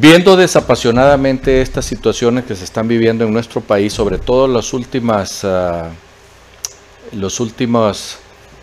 Viendo 0.00 0.34
desapasionadamente 0.34 1.60
estas 1.60 1.84
situaciones 1.84 2.46
que 2.46 2.56
se 2.56 2.64
están 2.64 2.88
viviendo 2.88 3.26
en 3.26 3.34
nuestro 3.34 3.60
país, 3.60 3.92
sobre 3.92 4.16
todo 4.16 4.48
las 4.48 4.72
últimas, 4.72 5.44
ah, 5.44 5.90
los 7.12 7.38
últimos 7.38 8.16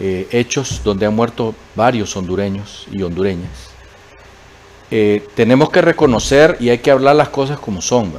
eh, 0.00 0.26
hechos 0.30 0.80
donde 0.82 1.04
han 1.04 1.14
muerto 1.14 1.54
varios 1.76 2.16
hondureños 2.16 2.86
y 2.90 3.02
hondureñas, 3.02 3.50
eh, 4.90 5.22
tenemos 5.34 5.68
que 5.68 5.82
reconocer 5.82 6.56
y 6.60 6.70
hay 6.70 6.78
que 6.78 6.90
hablar 6.90 7.14
las 7.14 7.28
cosas 7.28 7.58
como 7.58 7.82
son, 7.82 8.10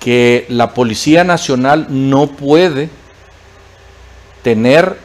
que 0.00 0.46
la 0.48 0.72
Policía 0.72 1.22
Nacional 1.22 1.86
no 1.90 2.28
puede 2.28 2.88
tener 4.42 4.96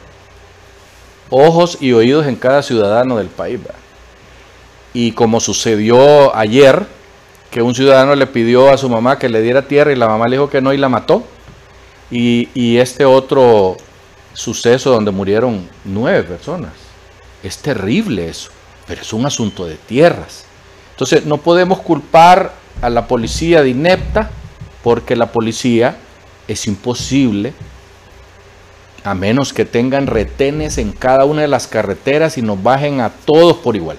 ojos 1.28 1.76
y 1.78 1.92
oídos 1.92 2.26
en 2.26 2.36
cada 2.36 2.62
ciudadano 2.62 3.18
del 3.18 3.28
país. 3.28 3.60
Y 4.94 5.12
como 5.12 5.40
sucedió 5.40 6.34
ayer, 6.34 6.86
que 7.52 7.60
un 7.62 7.74
ciudadano 7.74 8.16
le 8.16 8.26
pidió 8.26 8.70
a 8.70 8.78
su 8.78 8.88
mamá 8.88 9.18
que 9.18 9.28
le 9.28 9.42
diera 9.42 9.68
tierra 9.68 9.92
y 9.92 9.96
la 9.96 10.08
mamá 10.08 10.26
le 10.26 10.36
dijo 10.36 10.48
que 10.48 10.62
no 10.62 10.72
y 10.72 10.78
la 10.78 10.88
mató. 10.88 11.22
Y, 12.10 12.78
este 12.78 13.04
otro 13.04 13.76
suceso 14.32 14.90
donde 14.90 15.10
murieron 15.10 15.68
nueve 15.84 16.24
personas. 16.24 16.72
Es 17.42 17.58
terrible 17.58 18.28
eso, 18.28 18.50
pero 18.86 19.02
es 19.02 19.12
un 19.12 19.26
asunto 19.26 19.66
de 19.66 19.76
tierras. 19.76 20.44
Entonces 20.92 21.26
no 21.26 21.38
podemos 21.38 21.80
culpar 21.80 22.52
a 22.80 22.90
la 22.90 23.06
policía 23.06 23.62
de 23.62 23.70
inepta 23.70 24.30
porque 24.82 25.14
la 25.14 25.30
policía 25.30 25.96
es 26.48 26.66
imposible 26.66 27.52
a 29.04 29.14
menos 29.14 29.52
que 29.52 29.64
tengan 29.64 30.06
retenes 30.06 30.78
en 30.78 30.92
cada 30.92 31.24
una 31.24 31.42
de 31.42 31.48
las 31.48 31.66
carreteras 31.66 32.38
y 32.38 32.42
nos 32.42 32.62
bajen 32.62 33.00
a 33.00 33.10
todos 33.10 33.56
por 33.58 33.76
igual 33.76 33.98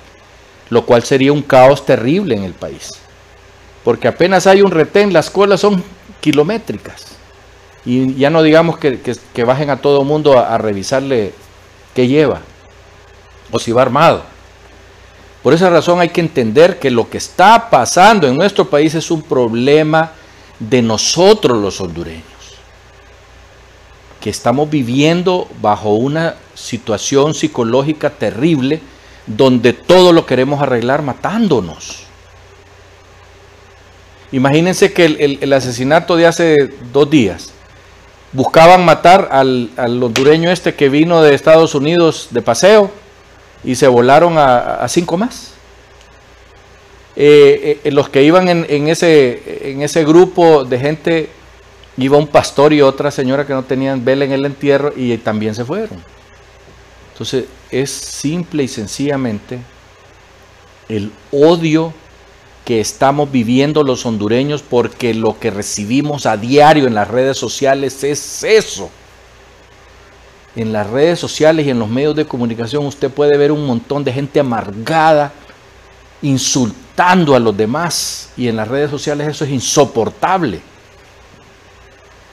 lo 0.69 0.85
cual 0.85 1.03
sería 1.03 1.31
un 1.31 1.43
caos 1.43 1.85
terrible 1.85 2.35
en 2.35 2.43
el 2.43 2.53
país. 2.53 2.89
Porque 3.83 4.07
apenas 4.07 4.47
hay 4.47 4.61
un 4.61 4.71
retén, 4.71 5.13
las 5.13 5.29
colas 5.29 5.61
son 5.61 5.83
kilométricas. 6.21 7.07
Y 7.85 8.15
ya 8.15 8.29
no 8.29 8.41
digamos 8.41 8.77
que, 8.77 9.43
bajen 9.43 9.69
a 9.69 9.77
todo 9.77 10.03
mundo 10.03 10.39
a, 10.39 10.53
a 10.53 10.57
revisarle 10.57 11.33
qué 11.93 12.07
lleva 12.07 12.41
o 13.51 13.59
si 13.59 13.71
va 13.71 13.81
armado. 13.81 14.23
Por 15.43 15.53
esa 15.53 15.69
razón 15.69 15.99
hay 15.99 16.09
que 16.09 16.21
entender 16.21 16.79
que 16.79 16.89
lo 16.89 17.09
que 17.09 17.17
está 17.17 17.69
pasando 17.69 18.27
en 18.27 18.37
nuestro 18.37 18.69
país 18.69 18.95
es 18.95 19.11
un 19.11 19.21
problema 19.21 20.11
de 20.59 20.81
nosotros 20.81 21.57
los 21.57 21.81
hondureños, 21.81 22.23
que 24.21 24.29
estamos 24.29 24.69
viviendo 24.69 25.49
bajo 25.61 25.95
una 25.95 26.35
situación 26.53 27.33
psicológica 27.33 28.09
terrible 28.11 28.81
donde 29.27 29.73
todo 29.73 30.13
lo 30.13 30.25
queremos 30.25 30.61
arreglar 30.61 31.01
matándonos. 31.01 32.05
Imagínense 34.33 34.91
que 34.93 35.05
el, 35.39 35.53
asesinato 35.53 36.15
de 36.15 36.25
hace 36.25 36.73
dos 36.91 37.07
días, 37.07 37.51
buscaban 38.31 38.83
matar 38.83 39.29
al, 39.31 39.69
hondureño 39.77 40.49
este 40.49 40.73
que 40.73 40.89
vino 40.89 41.21
de 41.21 41.35
Estados 41.35 41.75
Unidos 41.75 42.29
de 42.31 42.41
paseo 42.41 42.89
y 43.63 43.75
se 43.75 43.87
volaron 43.87 44.39
a, 44.39 44.83
cinco 44.89 45.17
más. 45.17 45.53
Eh, 47.15 47.79
eh, 47.83 47.91
los 47.91 48.09
que 48.09 48.23
iban 48.23 48.49
en, 48.49 48.87
ese, 48.87 49.69
en 49.69 49.83
ese 49.83 50.03
grupo 50.03 50.63
de 50.63 50.79
gente, 50.79 51.29
iba 51.97 52.17
un 52.17 52.25
pastor 52.25 52.73
y 52.73 52.81
otra 52.81 53.11
señora 53.11 53.45
que 53.45 53.53
no 53.53 53.61
tenían 53.61 54.03
vela 54.03 54.25
en 54.25 54.31
el 54.31 54.45
entierro 54.45 54.93
y 54.95 55.15
también 55.17 55.53
se 55.53 55.63
fueron. 55.63 56.03
Entonces 57.11 57.45
es 57.69 57.91
simple 57.91 58.63
y 58.63 58.67
sencillamente 58.67 59.59
el 60.89 61.11
odio 61.31 61.93
que 62.65 62.79
estamos 62.79 63.31
viviendo 63.31 63.83
los 63.83 64.05
hondureños 64.05 64.61
porque 64.61 65.13
lo 65.13 65.39
que 65.39 65.51
recibimos 65.51 66.25
a 66.25 66.37
diario 66.37 66.87
en 66.87 66.95
las 66.95 67.07
redes 67.07 67.37
sociales 67.37 68.03
es 68.03 68.43
eso. 68.43 68.89
En 70.55 70.71
las 70.71 70.89
redes 70.89 71.19
sociales 71.19 71.65
y 71.65 71.71
en 71.71 71.79
los 71.79 71.89
medios 71.89 72.15
de 72.15 72.25
comunicación 72.25 72.85
usted 72.85 73.11
puede 73.11 73.37
ver 73.37 73.51
un 73.51 73.65
montón 73.65 74.03
de 74.03 74.13
gente 74.13 74.39
amargada, 74.39 75.33
insultando 76.21 77.35
a 77.35 77.39
los 77.39 77.55
demás. 77.57 78.29
Y 78.37 78.47
en 78.47 78.55
las 78.55 78.67
redes 78.67 78.91
sociales 78.91 79.27
eso 79.27 79.45
es 79.45 79.51
insoportable. 79.51 80.61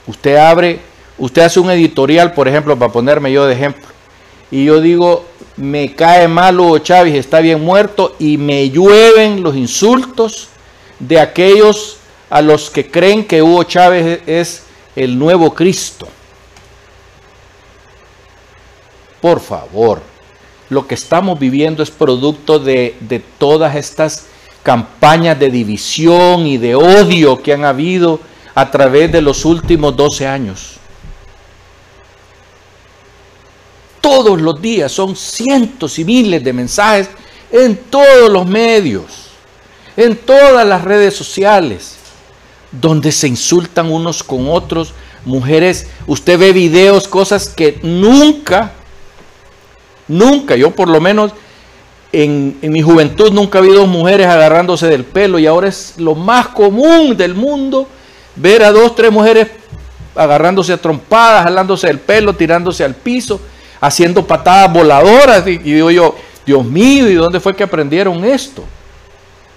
Usted 0.07 0.35
abre, 0.37 0.79
usted 1.17 1.41
hace 1.41 1.59
un 1.59 1.71
editorial, 1.71 2.33
por 2.33 2.47
ejemplo, 2.47 2.77
para 2.77 2.91
ponerme 2.91 3.31
yo 3.31 3.45
de 3.45 3.53
ejemplo 3.53 3.91
y 4.51 4.65
yo 4.65 4.81
digo, 4.81 5.25
me 5.57 5.93
cae 5.95 6.27
mal 6.27 6.59
Hugo 6.59 6.79
Chávez, 6.79 7.15
está 7.15 7.39
bien 7.39 7.63
muerto, 7.63 8.15
y 8.19 8.37
me 8.37 8.69
llueven 8.69 9.43
los 9.43 9.55
insultos 9.55 10.47
de 10.99 11.19
aquellos 11.19 11.97
a 12.29 12.41
los 12.41 12.69
que 12.69 12.89
creen 12.89 13.25
que 13.25 13.41
Hugo 13.41 13.63
Chávez 13.63 14.21
es 14.25 14.63
el 14.95 15.17
nuevo 15.17 15.53
Cristo. 15.53 16.07
Por 19.19 19.39
favor, 19.39 20.01
lo 20.69 20.87
que 20.87 20.95
estamos 20.95 21.37
viviendo 21.37 21.83
es 21.83 21.91
producto 21.91 22.57
de, 22.57 22.95
de 23.01 23.19
todas 23.19 23.75
estas 23.75 24.27
campañas 24.63 25.39
de 25.39 25.49
división 25.49 26.47
y 26.47 26.57
de 26.57 26.75
odio 26.75 27.41
que 27.41 27.53
han 27.53 27.65
habido 27.65 28.19
a 28.55 28.71
través 28.71 29.11
de 29.11 29.21
los 29.21 29.45
últimos 29.45 29.95
12 29.95 30.27
años. 30.27 30.80
Todos 34.01 34.41
los 34.41 34.61
días, 34.61 34.91
son 34.91 35.15
cientos 35.15 35.97
y 35.99 36.03
miles 36.03 36.43
de 36.43 36.51
mensajes 36.51 37.09
en 37.51 37.77
todos 37.77 38.29
los 38.29 38.45
medios, 38.45 39.29
en 39.95 40.17
todas 40.17 40.67
las 40.67 40.83
redes 40.83 41.15
sociales, 41.15 41.97
donde 42.71 43.11
se 43.11 43.27
insultan 43.27 43.91
unos 43.91 44.23
con 44.23 44.49
otros. 44.49 44.93
Mujeres, 45.23 45.87
usted 46.07 46.39
ve 46.39 46.51
videos, 46.51 47.07
cosas 47.07 47.47
que 47.47 47.79
nunca, 47.83 48.71
nunca, 50.07 50.55
yo 50.55 50.71
por 50.71 50.89
lo 50.89 50.99
menos 50.99 51.31
en, 52.11 52.57
mi 52.61 52.81
juventud 52.81 53.31
nunca 53.31 53.61
vi 53.61 53.69
dos 53.69 53.87
mujeres 53.87 54.27
agarrándose 54.27 54.87
del 54.87 55.05
pelo 55.05 55.37
y 55.37 55.45
ahora 55.45 55.69
es 55.69 55.93
lo 55.97 56.15
más 56.15 56.47
común 56.47 57.15
del 57.15 57.35
mundo 57.35 57.87
ver 58.35 58.63
a 58.63 58.71
dos, 58.71 58.95
tres 58.95 59.11
mujeres 59.11 59.47
agarrándose 60.15 60.73
a 60.73 60.77
trompadas, 60.77 61.43
jalándose 61.43 61.87
del 61.87 61.99
pelo, 61.99 62.33
tirándose 62.33 62.83
al 62.83 62.95
piso 62.95 63.39
haciendo 63.81 64.25
patadas 64.25 64.71
voladoras. 64.71 65.45
Y, 65.45 65.57
digo 65.57 65.91
yo, 65.91 66.15
Dios 66.45 66.63
mío, 66.63 67.09
¿y 67.09 67.15
dónde 67.15 67.41
fue 67.41 67.55
que 67.55 67.63
aprendieron 67.63 68.23
esto? 68.23 68.63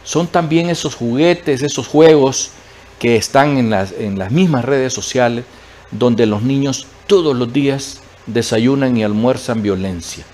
Son 0.03 0.27
también 0.27 0.69
esos 0.69 0.95
juguetes, 0.95 1.63
esos 1.63 1.87
juegos 1.87 2.51
que 2.99 3.17
están 3.17 3.59
en 3.59 3.71
las, 3.71 3.93
en 3.93 4.19
las 4.19 4.33
mismas 4.33 4.65
redes 4.65 4.93
sociales, 4.93 5.45
donde 5.91 6.27
los 6.27 6.43
niños 6.43 6.87
todos 7.07 7.37
los 7.37 7.53
días 7.53 8.01
desayunan 8.27 8.97
y 8.97 9.05
almuerzan 9.05 9.63
violencia. 9.63 10.25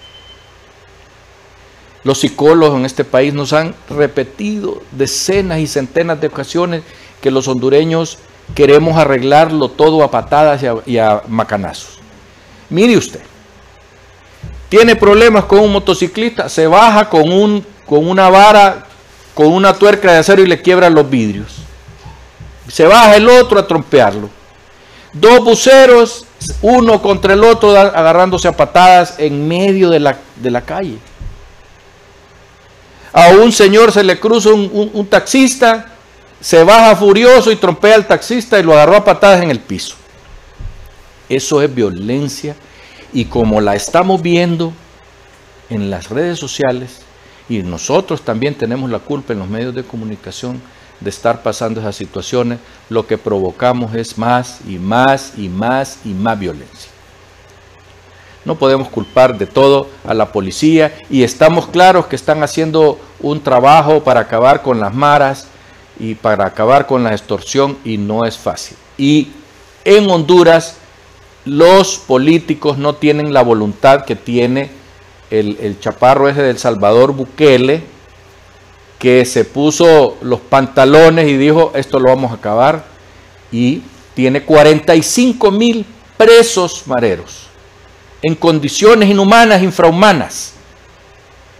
Los 2.03 2.21
psicólogos 2.21 2.79
en 2.79 2.87
este 2.87 3.05
país 3.05 3.35
nos 3.35 3.53
han 3.53 3.75
repetido 3.91 4.83
decenas 4.93 5.59
y 5.59 5.67
centenas 5.67 6.21
de 6.21 6.29
ocasiones 6.29 6.83
que 7.21 7.31
los 7.31 7.47
hondureños 7.47 8.19
queremos 8.55 8.97
arreglarlo 8.97 9.69
todo 9.69 10.03
a 10.03 10.11
patadas 10.11 10.63
y 10.63 10.67
a, 10.67 10.75
y 10.87 10.97
a 10.97 11.23
macanazos. 11.29 11.99
Mire 12.71 12.97
usted, 12.97 13.21
tiene 14.71 14.95
problemas 14.95 15.45
con 15.45 15.59
un 15.59 15.73
motociclista, 15.73 16.49
se 16.49 16.69
baja 16.69 17.11
con, 17.11 17.31
un, 17.31 17.67
con 17.85 18.09
una 18.09 18.31
vara, 18.31 18.87
con 19.35 19.49
una 19.49 19.75
tuerca 19.75 20.13
de 20.13 20.19
acero 20.19 20.43
y 20.43 20.47
le 20.47 20.63
quiebra 20.63 20.89
los 20.89 21.11
vidrios. 21.11 21.57
Se 22.69 22.87
baja 22.87 23.17
el 23.17 23.29
otro 23.29 23.59
a 23.59 23.67
trompearlo. 23.67 24.31
Dos 25.13 25.41
buceros, 25.41 26.25
uno 26.63 27.03
contra 27.03 27.35
el 27.35 27.43
otro, 27.43 27.77
agarrándose 27.77 28.47
a 28.47 28.57
patadas 28.57 29.17
en 29.19 29.49
medio 29.49 29.91
de 29.91 29.99
la, 29.99 30.17
de 30.37 30.51
la 30.53 30.61
calle. 30.61 30.99
A 33.13 33.31
un 33.31 33.51
señor 33.51 33.91
se 33.91 34.05
le 34.05 34.21
cruza 34.21 34.51
un, 34.51 34.91
un 34.95 35.07
taxista, 35.09 35.87
se 36.41 36.63
baja 36.63 36.95
furioso 36.95 37.51
y 37.51 37.57
trompea 37.57 37.97
al 37.97 38.07
taxista 38.07 38.61
y 38.61 38.63
lo 38.63 38.75
agarró 38.75 38.95
a 38.95 39.05
patadas 39.05 39.43
en 39.43 39.51
el 39.51 39.59
piso. 39.59 39.97
Eso 41.29 41.61
es 41.61 41.75
violencia 41.75 42.55
y 43.13 43.27
como 43.27 43.61
la 43.61 43.75
estamos 43.75 44.23
viendo 44.23 44.73
en 45.69 45.91
las 45.91 46.09
redes 46.09 46.39
sociales, 46.39 47.03
y 47.49 47.63
nosotros 47.63 48.23
también 48.23 48.55
tenemos 48.55 48.91
la 48.91 49.01
culpa 49.01 49.33
en 49.33 49.41
los 49.41 49.49
medios 49.49 49.75
de 49.75 49.83
comunicación 49.83 50.61
de 51.01 51.11
estar 51.11 51.43
pasando 51.43 51.81
esas 51.81 51.97
situaciones, 51.97 52.59
lo 52.89 53.07
que 53.07 53.19
provocamos 53.19 53.95
es 53.95 54.19
más 54.19 54.61
y 54.69 54.79
más 54.79 55.33
y 55.37 55.49
más 55.49 55.99
y 56.05 56.11
más 56.11 56.39
violencia. 56.39 56.91
No 58.45 58.55
podemos 58.55 58.89
culpar 58.89 59.37
de 59.37 59.47
todo 59.47 59.89
a 60.07 60.15
la 60.15 60.33
policía 60.33 60.97
y 61.11 61.23
estamos 61.23 61.67
claros 61.67 62.07
que 62.07 62.17
están 62.17 62.43
haciendo 62.43 62.99
un 63.21 63.43
trabajo 63.43 64.03
para 64.03 64.21
acabar 64.21 64.63
con 64.63 64.81
las 64.81 64.95
maras 64.95 65.47
y 65.99 66.15
para 66.15 66.47
acabar 66.47 66.87
con 66.87 67.03
la 67.03 67.13
extorsión 67.13 67.77
y 67.85 67.99
no 67.99 68.25
es 68.25 68.39
fácil. 68.39 68.77
Y 68.97 69.29
en 69.85 70.09
Honduras 70.09 70.77
los 71.45 71.99
políticos 71.99 72.79
no 72.79 72.95
tienen 72.95 73.33
la 73.33 73.43
voluntad 73.43 74.05
que 74.05 74.17
tiene 74.17 74.71
el, 75.31 75.79
chaparro 75.81 76.29
ese 76.29 76.43
del 76.43 76.59
Salvador 76.59 77.13
Bukele 77.13 77.83
que 78.99 79.25
se 79.25 79.45
puso 79.45 80.19
los 80.21 80.41
pantalones 80.41 81.27
y 81.29 81.37
dijo, 81.37 81.73
esto 81.75 81.99
lo 81.99 82.11
vamos 82.11 82.33
a 82.33 82.35
acabar, 82.35 82.85
y 83.51 83.83
tiene 84.15 84.43
45 84.43 85.51
mil 85.51 85.87
presos 86.19 86.83
mareros, 86.87 87.47
en 88.21 88.35
condiciones 88.35 89.09
inhumanas, 89.09 89.63
infrahumanas. 89.63 90.53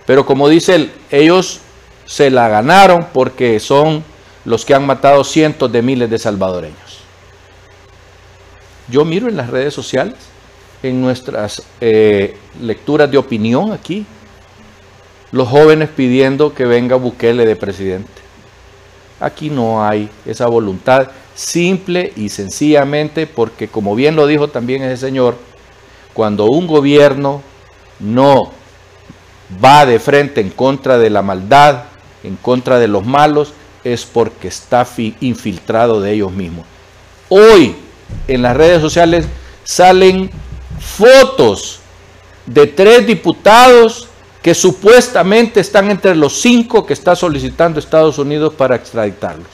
Pero 0.05 0.27
como 0.27 0.51
dice 0.51 0.75
él, 0.75 0.93
ellos 1.11 1.61
se 2.05 2.29
la 2.29 2.49
ganaron 2.49 3.07
porque 3.11 3.59
son 3.59 4.05
los 4.45 4.67
que 4.67 4.75
han 4.75 4.85
matado 4.85 5.25
cientos 5.25 5.73
de 5.73 5.81
miles 5.81 6.11
de 6.11 6.19
salvadoreños. 6.19 7.01
Yo 8.91 9.05
miro 9.05 9.29
en 9.29 9.37
las 9.37 9.51
redes 9.51 9.73
sociales, 9.73 10.15
en 10.83 11.01
nuestras 11.01 11.63
eh, 11.81 12.37
lecturas 12.61 13.11
de 13.11 13.19
opinión 13.19 13.73
aquí, 13.73 14.07
los 15.33 15.49
jóvenes 15.49 15.89
pidiendo 15.95 16.55
que 16.55 16.65
venga 16.65 16.97
Bukele 16.97 17.47
de 17.47 17.57
presidente. 17.57 18.11
Aquí 19.21 19.51
no 19.51 19.85
hay 19.85 20.09
esa 20.27 20.47
voluntad, 20.47 21.09
simple 21.35 22.13
y 22.17 22.31
sencillamente 22.31 23.27
porque, 23.27 23.69
como 23.69 23.95
bien 23.95 24.17
lo 24.17 24.27
dijo 24.27 24.49
también 24.49 24.83
ese 24.83 24.97
señor, 24.97 25.37
cuando 26.15 26.47
un 26.47 26.67
gobierno 26.67 27.43
no 28.01 28.51
va 29.63 29.87
de 29.87 29.99
frente 29.99 30.41
en 30.41 30.51
contra 30.51 30.99
de 30.99 31.11
la 31.11 31.23
maldad, 31.23 31.85
en 32.25 32.37
contra 32.37 32.79
de 32.79 32.89
los 32.89 33.05
malos, 33.05 33.53
es 33.85 34.05
porque 34.05 34.49
está 34.49 34.87
infiltrado 35.21 36.01
de 36.01 36.13
ellos 36.13 36.33
mismos. 36.33 36.67
Hoy 37.29 37.77
en 38.29 38.43
las 38.43 38.57
redes 38.57 38.81
sociales 38.81 39.27
salen 39.65 40.31
fotos 40.79 41.81
de 42.47 42.67
tres 42.67 43.07
diputados 43.07 44.09
que 44.43 44.55
supuestamente 44.55 45.61
están 45.61 45.91
entre 45.91 46.15
los 46.15 46.41
cinco 46.41 46.87
que 46.87 46.95
está 46.95 47.15
solicitando 47.15 47.79
Estados 47.79 48.19
Unidos 48.19 48.55
para 48.55 48.77
extraditarlos. 48.77 49.49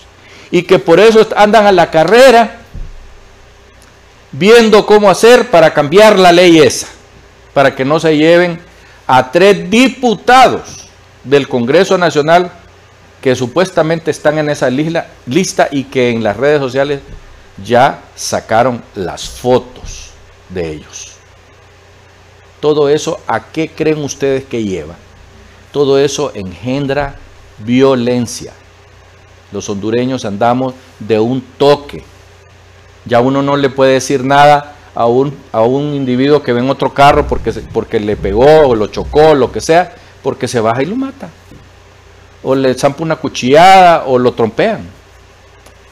Y 0.50 0.62
que 0.62 0.78
por 0.78 1.00
eso 1.00 1.26
andan 1.36 1.66
a 1.66 1.72
la 1.72 1.90
carrera 1.90 2.58
viendo 4.30 4.86
cómo 4.86 5.10
hacer 5.10 5.50
para 5.50 5.74
cambiar 5.74 6.18
la 6.18 6.30
ley 6.30 6.58
esa, 6.58 6.86
para 7.52 7.74
que 7.74 7.84
no 7.84 7.98
se 7.98 8.16
lleven 8.16 8.60
a 9.06 9.32
tres 9.32 9.68
diputados 9.70 10.88
del 11.24 11.48
Congreso 11.48 11.98
Nacional 11.98 12.52
que 13.20 13.34
supuestamente 13.34 14.10
están 14.10 14.38
en 14.38 14.50
esa 14.50 14.70
lista 14.70 15.68
y 15.70 15.84
que 15.84 16.10
en 16.10 16.22
las 16.22 16.36
redes 16.36 16.60
sociales 16.60 17.00
ya 17.64 18.02
sacaron 18.14 18.82
las 18.94 19.28
fotos 19.28 20.10
de 20.48 20.72
ellos. 20.72 21.12
Todo 22.60 22.88
eso, 22.88 23.20
¿a 23.26 23.52
qué 23.52 23.68
creen 23.68 24.02
ustedes 24.02 24.44
que 24.44 24.64
lleva? 24.64 24.94
Todo 25.72 25.98
eso 25.98 26.32
engendra 26.34 27.16
violencia. 27.58 28.52
Los 29.52 29.68
hondureños 29.68 30.24
andamos 30.24 30.74
de 30.98 31.18
un 31.20 31.40
toque. 31.58 32.02
Ya 33.04 33.20
uno 33.20 33.42
no 33.42 33.56
le 33.56 33.70
puede 33.70 33.94
decir 33.94 34.24
nada 34.24 34.74
a 34.94 35.06
un, 35.06 35.36
a 35.52 35.62
un 35.62 35.94
individuo 35.94 36.42
que 36.42 36.52
ve 36.52 36.60
en 36.60 36.70
otro 36.70 36.92
carro 36.92 37.26
porque, 37.28 37.52
porque 37.72 38.00
le 38.00 38.16
pegó 38.16 38.68
o 38.68 38.74
lo 38.74 38.88
chocó, 38.88 39.34
lo 39.34 39.52
que 39.52 39.60
sea, 39.60 39.94
porque 40.22 40.48
se 40.48 40.60
baja 40.60 40.82
y 40.82 40.86
lo 40.86 40.96
mata. 40.96 41.28
O 42.42 42.54
le 42.54 42.74
zampa 42.74 43.02
una 43.02 43.16
cuchillada 43.16 44.04
o 44.06 44.18
lo 44.18 44.32
trompean. 44.32 44.95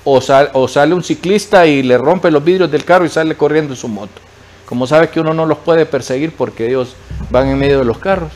O, 0.05 0.21
sale 0.21 0.95
un 0.95 1.03
ciclista 1.03 1.67
y 1.67 1.83
le 1.83 1.97
rompe 1.97 2.31
los 2.31 2.45
vidrios 2.45 2.71
del 2.71 2.85
carro 2.85 3.07
y 3.07 3.09
sale 3.09 3.37
corriendo 3.37 3.73
en 3.73 3.79
su 3.79 3.89
moto. 3.89 4.21
Como 4.67 4.87
sabe 4.87 5.09
que 5.09 5.21
uno 5.21 5.33
no 5.33 5.47
los 5.47 5.59
puede 5.59 5.87
perseguir 5.87 6.33
porque 6.33 6.67
ellos 6.67 6.95
van 7.31 7.49
en 7.49 7.59
medio 7.59 7.79
de 7.79 7.85
los 7.85 7.99
carros. 7.99 8.33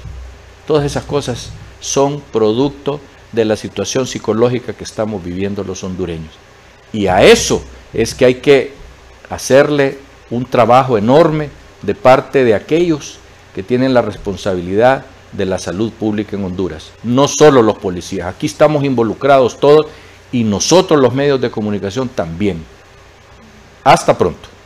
Todas 0.66 0.84
esas 0.84 1.04
cosas 1.04 1.50
son 1.80 2.22
producto 2.32 3.00
de 3.32 3.44
la 3.44 3.56
situación 3.56 4.06
psicológica 4.06 4.72
que 4.72 4.84
estamos 4.84 5.22
viviendo 5.22 5.62
los 5.62 5.84
hondureños. 5.84 6.32
Y 6.92 7.06
a 7.06 7.22
eso 7.22 7.62
es 7.92 8.14
que 8.14 8.24
hay 8.24 8.34
que 8.36 8.72
hacerle 9.28 9.98
un 10.30 10.46
trabajo 10.46 10.96
enorme 10.96 11.50
de 11.82 11.94
parte 11.94 12.44
de 12.44 12.54
aquellos 12.54 13.18
que 13.54 13.62
tienen 13.62 13.94
la 13.94 14.02
responsabilidad 14.02 15.04
de 15.32 15.44
la 15.44 15.58
salud 15.58 15.92
pública 15.92 16.36
en 16.36 16.44
Honduras. 16.44 16.92
No 17.02 17.28
solo 17.28 17.62
los 17.62 17.78
policías, 17.78 18.28
aquí 18.28 18.46
estamos 18.46 18.84
involucrados 18.84 19.60
todos 19.60 19.86
y 20.32 20.44
nosotros 20.44 21.00
los 21.00 21.14
medios 21.14 21.40
de 21.40 21.50
comunicación 21.50 22.08
también. 22.08 22.64
Hasta 23.84 24.16
pronto. 24.16 24.57